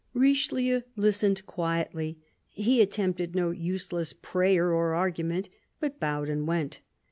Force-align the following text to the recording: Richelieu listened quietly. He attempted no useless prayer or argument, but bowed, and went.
Richelieu 0.15 0.81
listened 0.95 1.45
quietly. 1.45 2.17
He 2.49 2.81
attempted 2.81 3.35
no 3.35 3.51
useless 3.51 4.13
prayer 4.13 4.73
or 4.73 4.95
argument, 4.95 5.49
but 5.79 5.99
bowed, 5.99 6.27
and 6.27 6.47
went. 6.47 6.81